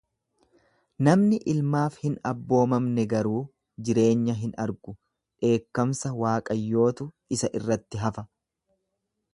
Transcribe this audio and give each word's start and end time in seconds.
Namni 1.07 1.37
ilmaaf 1.51 1.97
hin 2.05 2.15
abboomamne 2.29 3.05
garuu 3.11 3.43
jireenya 3.89 4.37
hin 4.41 4.57
argu, 4.65 4.95
dheekkamsa 5.45 6.13
Waaqayyootu 6.23 7.11
isa 7.39 7.53
irratti 7.61 8.03
hafa. 8.09 8.27